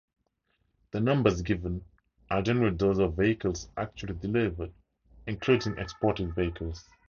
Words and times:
The 0.93 0.99
numbers 0.99 1.43
given 1.43 1.85
are 2.31 2.41
generally 2.41 2.75
those 2.75 2.97
of 2.97 3.17
vehicles 3.17 3.69
actually 3.77 4.15
delivered 4.15 4.73
including 5.27 5.77
exported 5.77 6.33
vehicles. 6.33 6.83